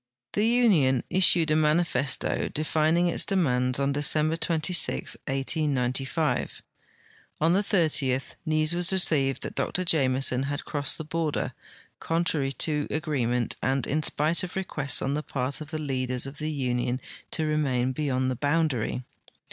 The 0.33 0.47
union 0.47 1.03
issued 1.11 1.51
a 1.51 1.55
manifesto, 1.55 2.47
defining 2.47 3.05
its 3.07 3.23
demands, 3.23 3.79
on 3.79 3.93
Decem 3.93 4.29
ber 4.31 4.35
'2b, 4.35 5.15
1805. 5.29 6.63
On 7.39 7.53
the 7.53 7.61
30th 7.61 8.33
news 8.43 8.73
was 8.73 8.91
received 8.91 9.43
that 9.43 9.53
Dr 9.53 9.85
Jameson 9.85 10.41
had 10.49 10.65
cro.ssed 10.65 10.97
the 10.97 11.03
border, 11.03 11.53
contrary 11.99 12.51
to 12.53 12.87
agreement 12.89 13.57
and 13.61 13.85
in 13.85 14.01
spite 14.01 14.41
of 14.41 14.55
requests 14.55 15.03
on 15.03 15.13
the 15.13 15.21
part 15.21 15.61
of 15.61 15.69
the 15.69 15.77
leaders 15.77 16.25
of 16.25 16.39
the 16.39 16.49
union 16.49 16.99
to 17.29 17.45
remain 17.45 17.91
beyond 17.91 18.31
the 18.31 18.35
boundary. 18.35 19.03